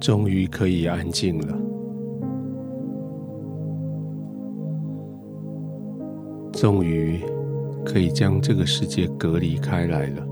[0.00, 1.54] 终于可以安静了，
[6.52, 7.20] 终于
[7.84, 10.26] 可以将这个世界隔离开来了，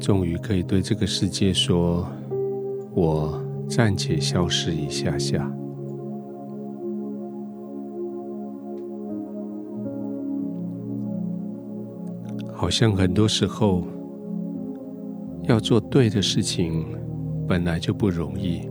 [0.00, 2.06] 终于可以对这个世界说
[2.96, 5.46] ：“我暂且消失一下下。”
[12.50, 13.82] 好像很多时候。
[15.46, 16.86] 要做对的事情，
[17.46, 18.68] 本来就不容易，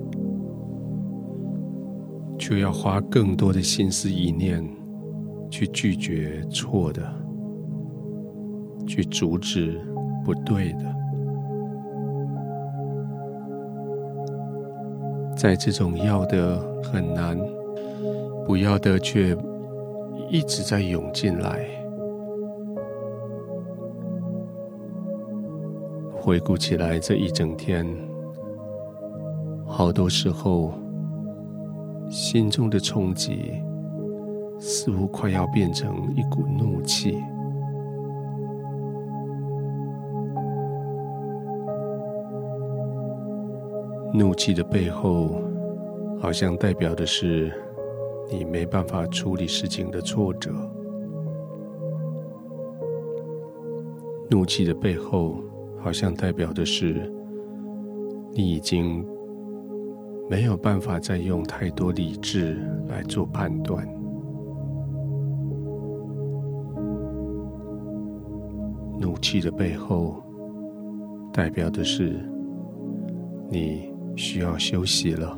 [2.37, 4.67] 却要花更多的心思意念
[5.51, 7.01] 去拒绝错的，
[8.87, 9.79] 去阻止
[10.25, 10.95] 不对的。
[15.37, 17.37] 在这种要的很难，
[18.45, 19.37] 不要的却
[20.29, 21.82] 一直在涌进来。
[26.25, 27.85] 回顾起来，这一整天，
[29.67, 30.71] 好多时候，
[32.09, 33.51] 心中的冲击
[34.57, 37.21] 似乎快要变成一股怒气。
[44.13, 45.41] 怒气的背后，
[46.21, 47.51] 好像代表的是
[48.31, 50.51] 你没办法处理事情的挫折。
[54.29, 55.35] 怒气的背后，
[55.83, 57.11] 好像代表的是，
[58.31, 59.05] 你已经
[60.29, 62.57] 没有办法再用太多理智
[62.87, 63.85] 来做判断。
[68.97, 70.23] 怒气的背后，
[71.33, 72.17] 代表的是
[73.49, 75.37] 你需要休息了。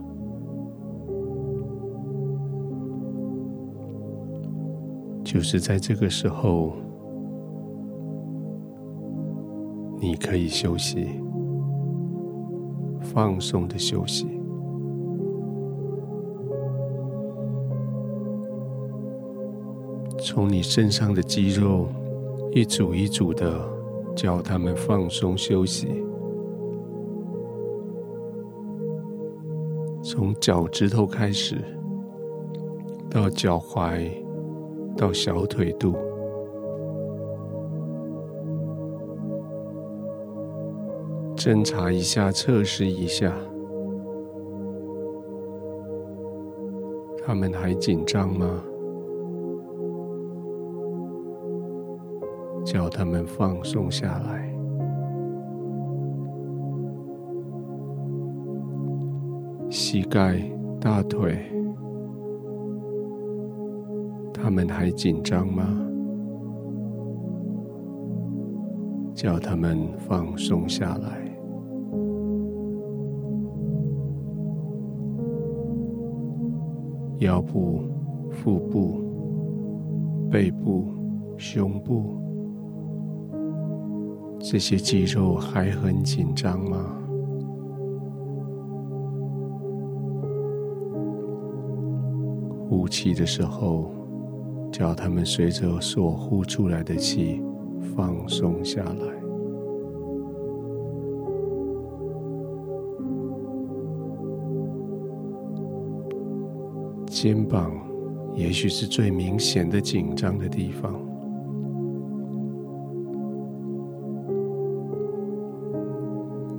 [5.23, 6.73] 就是在这个时候。
[10.05, 11.19] 你可以休息，
[13.01, 14.27] 放松的休息，
[20.19, 21.87] 从你身上的肌肉
[22.51, 23.59] 一组一组的
[24.15, 25.87] 叫他们放松休息，
[30.03, 31.55] 从脚趾头开始，
[33.09, 34.07] 到脚踝，
[34.95, 35.95] 到小腿肚。
[41.45, 43.31] 侦查一下，测试一下，
[47.23, 48.63] 他们还紧张吗？
[52.65, 54.51] 叫他们放松下来。
[59.69, 60.41] 膝盖、
[60.81, 61.45] 大腿，
[64.33, 65.63] 他们还紧张吗？
[69.13, 71.23] 叫他们放松下来。
[77.19, 77.81] 腰部、
[78.29, 79.01] 腹部、
[80.29, 80.87] 背部、
[81.37, 82.17] 胸部，
[84.39, 86.77] 这些肌肉还很紧张吗？
[92.67, 93.91] 呼气的时候，
[94.71, 97.41] 叫他们随着所呼出来的气
[97.95, 99.24] 放松下来。
[107.15, 107.71] 肩膀
[108.33, 110.93] 也许是最明显的紧张的地方，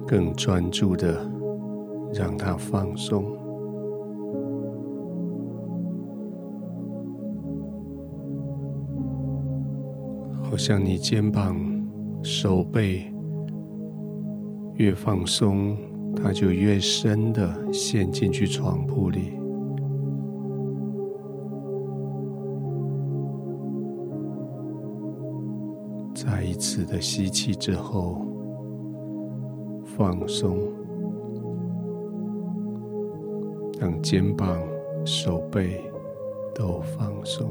[0.07, 1.21] 更专注的
[2.15, 3.37] 让它放松，
[10.43, 11.55] 好像你肩膀、
[12.23, 13.13] 手背
[14.77, 15.77] 越放松，
[16.17, 19.36] 它就越深的陷进去床铺里。
[26.17, 28.23] 再一次的吸气之后，
[29.85, 30.59] 放松，
[33.79, 34.59] 让肩膀、
[35.05, 35.85] 手背
[36.55, 37.51] 都放松，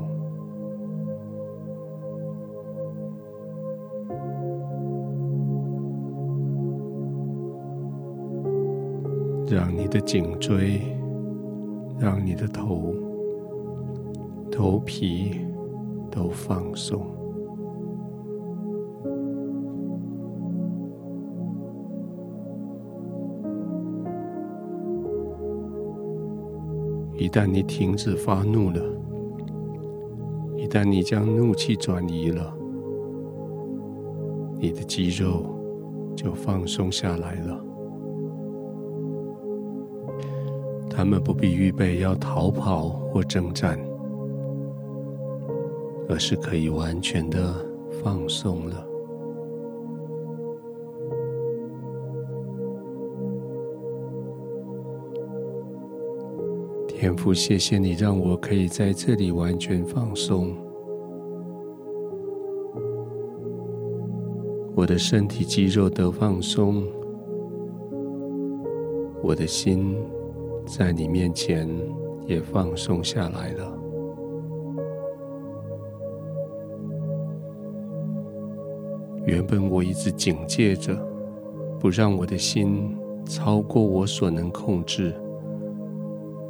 [9.48, 10.82] 让你的颈椎、
[12.00, 12.92] 让你的头、
[14.52, 15.40] 头皮
[16.10, 17.06] 都放松。
[27.26, 28.80] 一旦你停止发怒了，
[30.56, 32.56] 一旦你将怒气转移了，
[34.60, 35.44] 你的肌肉
[36.16, 37.60] 就放松下来了。
[40.88, 43.80] 他们不必预备要逃跑或征战，
[46.08, 47.56] 而是可以完全的
[48.04, 48.88] 放松了。
[57.06, 60.56] 天父，谢谢你让我可以在这里完全放松。
[64.74, 66.84] 我的身体肌肉得放松，
[69.22, 69.96] 我的心
[70.66, 71.70] 在你面前
[72.26, 73.78] 也放松下来了。
[79.28, 80.98] 原本我一直警戒着，
[81.80, 85.14] 不让我的心超过我所能控制。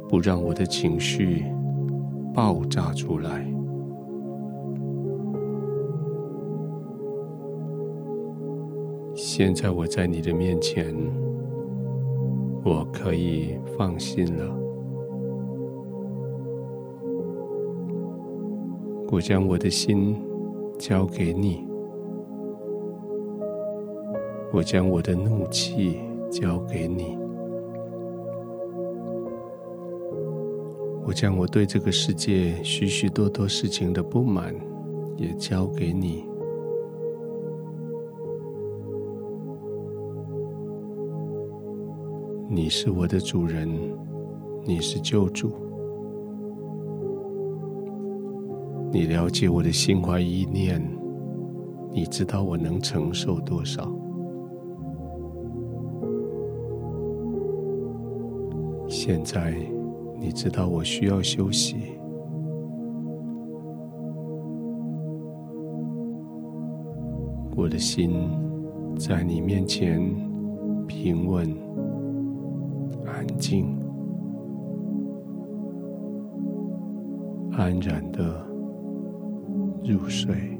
[0.08, 1.44] 不让我的情绪
[2.34, 3.46] 爆炸出来。
[9.14, 10.94] 现在我在你的面前，
[12.64, 14.44] 我可以放心了。
[19.10, 20.16] 我将我的心
[20.78, 21.66] 交给你，
[24.52, 26.00] 我将我的怒气
[26.30, 27.25] 交给你。
[31.06, 34.52] 我将我对这个世界许许多多事情的不满
[35.16, 36.26] 也交给你。
[42.50, 43.68] 你是我的主人，
[44.64, 45.52] 你是救主，
[48.90, 50.82] 你了解我的心怀意念，
[51.92, 53.88] 你知道我能承受多少。
[58.88, 59.75] 现在。
[60.26, 61.76] 你知道我需要休息，
[67.54, 68.10] 我的心
[68.98, 70.00] 在你面前
[70.88, 71.56] 平稳、
[73.06, 73.78] 安静、
[77.52, 78.44] 安然的
[79.84, 80.58] 入睡。